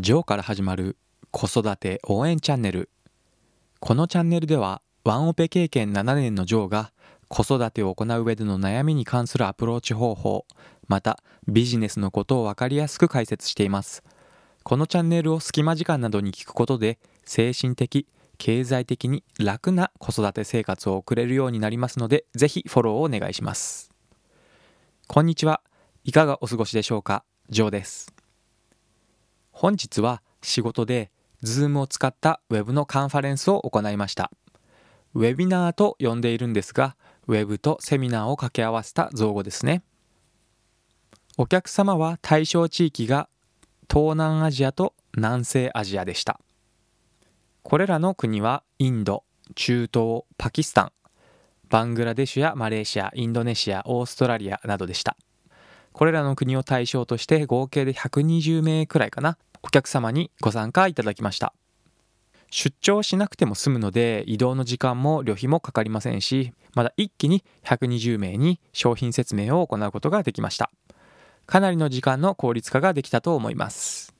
[0.00, 0.96] ジョーから始まる
[1.32, 2.88] 子育て応援チャンネル。
[3.80, 6.92] このチャンネルではワンオペ経験7年のジョーが
[7.26, 10.46] 子育てを行う上での悩みに関するアプローチ方法
[10.86, 14.04] またビジネスのことを分かりやすく解説しています。
[14.62, 18.06] このチャンネルを隙間時間などに聞くことで精神的
[18.38, 23.90] 経済的に楽な子育て生活を送れるようになりますのでぜひフォローをお願いします。
[25.08, 25.60] こんにちは。
[26.04, 27.24] いかがお過ごしでしょうか？
[27.50, 28.17] ジョーです。
[29.60, 31.10] 本日は仕事で
[31.42, 34.30] Zoom を使った Web のカンファレンスを行いました。
[35.14, 36.94] ウェビナーと呼んでいるんですが
[37.26, 39.82] Web とセミナーを掛け合わせた造語ですね。
[41.36, 43.28] お客様は対象地域が
[43.92, 46.38] 東南アジアと南西アジアでした。
[47.64, 49.24] これらの国はインド
[49.56, 50.92] 中東パキスタン
[51.68, 55.16] バングラデシュやマレーシアインドネシアオーストラリアなどでした。
[55.92, 59.36] これらの国を対象として合計で120名くらいかな。
[59.62, 61.52] お客様にご参加いただきました。
[62.50, 70.70] 出張しなくても済むので移動の時間も旅費もかかりませんしまだ一気に120名に商品説明を行うことができました。
[71.46, 74.14] かなりの時間の効率化ができたと思います。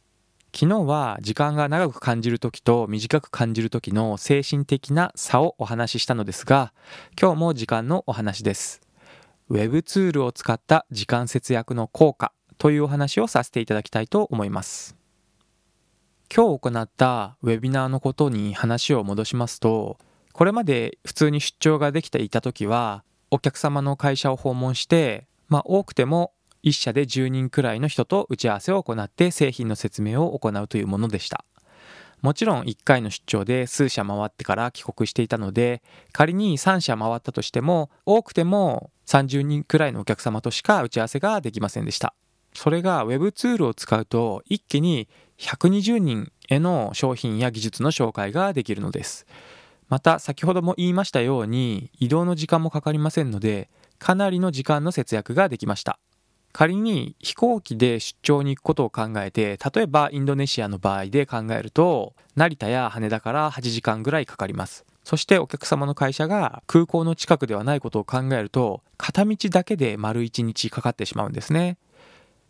[0.55, 6.73] 昨日は時間が長く感じる時と短く感じる時の精神的な差をお話ししたのですが
[7.21, 8.81] 今日も時間のお話です。
[9.51, 14.98] ウェブツールを使った時間節約の効果というお話をさせていただきたいと思います。
[16.35, 19.99] 今日行ったウェビナーのことに話を戻しますと、
[20.33, 26.33] これまで普通に出張ができていた時は、お客様の会社を訪問して、まあ多くても
[26.65, 31.45] 1社で10人くらいの人と打ち合わせを行って製品の説明を行うというものでした。
[32.21, 35.83] もちろん1回の出張で数社回ってから帰国していたので
[36.13, 42.15] 仮に3社回ったとしても多くても30人くらいのお客様としか打ち合わせができませんでした
[42.55, 45.09] それが Web ツールを使うと一気に
[45.39, 49.27] 120人への商品や技術の紹介ができるのです。
[49.89, 55.99] また先ほども言いましたように移動の時間もかかりませんのでかなりの時間の節約ができました。
[56.53, 64.85] 仮に飛行機で出張に行くことを考えて例えばインドネシアの場合で考えると成田や羽田から8時間ぐらいかかります。
[65.05, 71.79] そしてお客様の会社が空港の近くではないことを考えると片道だけで丸1日かかってしまうんですね。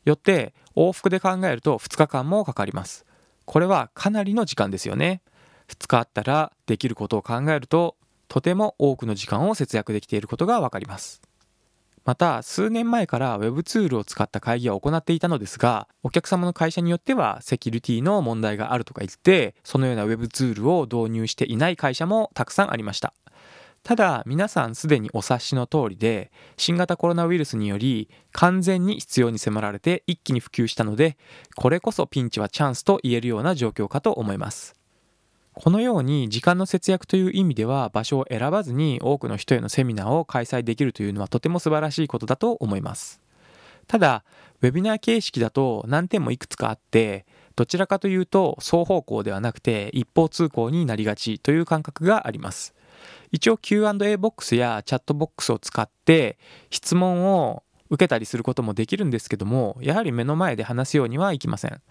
[0.04, 3.04] よって往復で考えると2日間もかかります。
[3.44, 5.22] これはかなりの時間ですよね。
[5.69, 7.97] 2日あったらできることを考えると
[8.28, 11.22] とても多くの時間を節約できていることがわかります。
[12.04, 23.12] また数年前から Web ツールを使った会議を行っていたのですがお客様の会社によってはセキュリティの問題があるとか言ってそのような Web ツールを導入していない会社もたくさんありました。
[23.83, 31.16] ただ皆さんすでにお察しの通りで新型コロナウイルスにより完全に必要に迫られて一気に普及したので
[31.56, 34.78] これこそピンチはチャンスと言えるような状況かと思います
[35.61, 43.21] このように時間の節約という意味では場所を選ばずに多くの人へのセミナーを開催できるというのはとても素晴らしいことだと思います。
[43.89, 44.22] ただ、
[44.62, 47.27] ウェビナー形式だと難点もいくつかあって、
[47.58, 52.72] どちらかというと双方向ではなくて一方通行になりがちという感覚があります。
[53.32, 56.38] 一応 Q&A ボックスやチャットボックスを使って
[56.70, 61.82] 質問を受けたりすることもできるんですけども、やはり目の前で話すようにはいきません。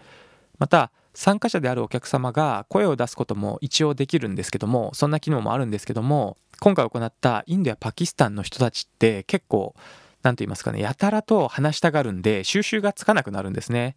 [0.57, 9.73] また、参加者であるお客様が声を出すことも一応できるんですけどもそんな機能もあるんですけども今回行ったインドやパキスタンの人たちって結構
[10.21, 13.95] 何と言いますかねやたらと話したがるんで収集がつかなくなるんですね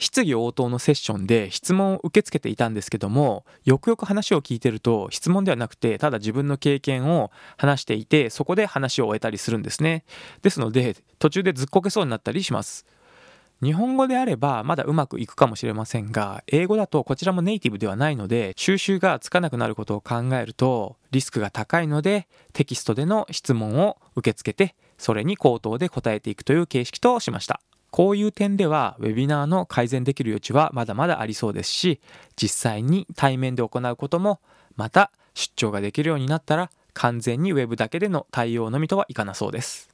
[0.00, 10.04] 質疑応答のセッションで質問を受け付けていたんですけどもよくよく話を聞いてると質問ではなくてただ自分の経験を話していてそこで話を終えたりするんですね
[10.42, 12.86] ですので途中でずっこけそうになったりします
[13.62, 27.60] 日本語であればまだうまくいくかもしれませんが、英語だとこちらもネイティブではないので、収集がつかなくなることを考えると、リスクが高いので、テキストでの質問を受け付けて、それに口頭で答えていくという形式としました。
[27.90, 32.00] こういう点では、ウェビナーの改善できる余地はまだまだありそうですし、
[32.36, 34.40] 実際に対面で行うことも、
[34.76, 39.89] また出張ができるようになったら、完全にウェブだけでの対応のみとはいかなそうです。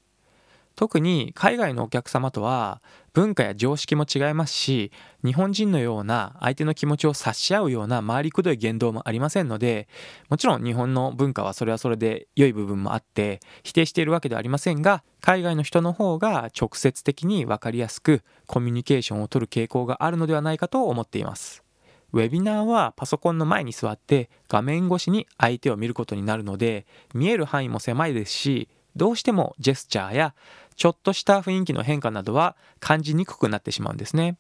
[0.77, 2.83] 特に海外のお客様とは
[3.15, 4.93] 文化や常識も違いますし
[5.25, 9.89] 日本人のような相手の気持ちを察し合うような回りくどい言動もありませんので
[10.29, 21.67] もちろん日本の文化はそれはそれで良い部分もあって否定しているわけではありませんが海外の人の方が直接的に分かりやすくコミュニケーションをとる傾向があるのではないかと思っています。
[22.13, 30.35] ウェビナーはパソコンの前に座って画面越しに相手を見ることになるので見える範囲も狭いですしどうしてもジェスチャーや
[30.75, 34.37] ちょっとした雰囲気の変化などは感じにくくなってしまうんですね。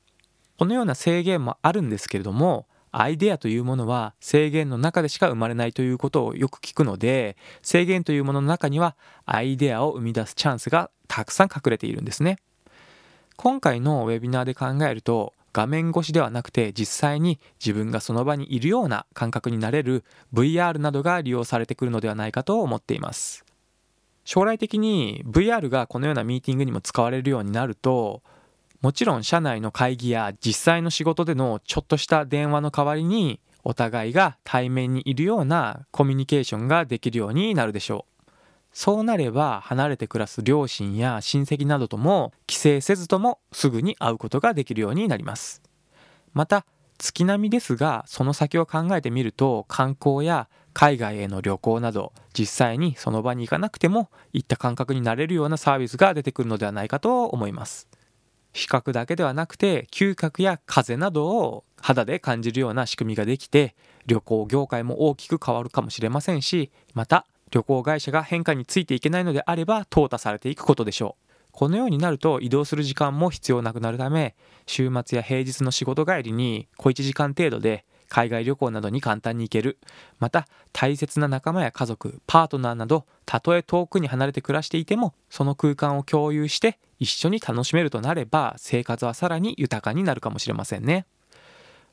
[0.58, 12.38] このような制限もあるんですけれどもアイデアというものは制限の中でしか生まれないということをよく聞くので制限というものの中にはアイデアを生み出すチャンスがたくさん隠れているんですね
[13.36, 23.45] 今回のウェビナーで考えると画面越しではなくて実際に自分がその場にいるような感覚になれる VR などが利用されてくるのではないかと思っています
[24.26, 28.22] 将来的に VR がこのようなミーティングにも使われるようになると
[28.82, 38.32] もちろん社内の会議や実際の仕事でのちょっとした電話の代わりにお互いが対面にいるようなコミュニケーションができるようになるでしょう。
[38.72, 45.62] そうなれば離れて暮らす両親や親戚などとも帰省せずともすぐに会うことができるようになります。
[46.32, 46.66] また
[46.98, 57.88] 月並みですがその先を考えてみると観光や海外への旅行など実際にその場に行かなくてもいった感覚になれるようなサービスが出てくるのではないかと思います。
[58.52, 63.74] 視覚だけではなくて嗅覚や風などを肌で感じるような仕組みができて
[64.04, 71.52] 旅行業界も大きく変わるかもしれませんしまた旅行会社が変化についていけないのであれば淘汰されていくことでしょう。
[71.52, 74.36] このようになると移動する時間も必要なくなるため
[74.66, 79.78] 週末や平日の仕事帰りに小1時間程度で海外旅行などに簡単に行ける。
[80.18, 91.06] また大切な仲間や家族パートナーなどたとえ遠くに離れて暮らしていてもその空間を共有して一緒に楽しめるとなれば生活はさらに豊かになるかもしれませんね。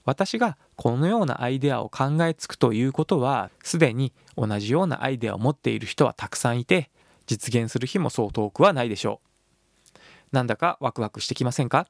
[0.06, 6.90] 私がこのようなアイデアを考えつくということはすでに同じようなアイデアを持っている人はたくさんいて
[7.26, 9.96] 実現する日もそう遠くはないでしょう。
[10.34, 11.88] なんだかワクワクしてきませんか？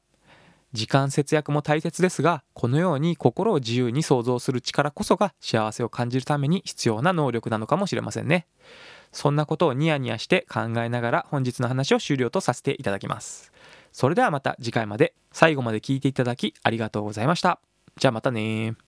[0.73, 8.47] 時間節約も大切ですがこのように心を自由に想像する力こそが幸せを感じるために必要な能力なのかもしれませんね。
[9.11, 13.51] そんなことをニヤニヤして考えながら本日の話を終了とさせていただきます。
[13.91, 15.13] それではまた次回まで。
[15.31, 17.59] 最後まで聞いていただきありがとうございました。
[17.97, 18.75] じゃあまたね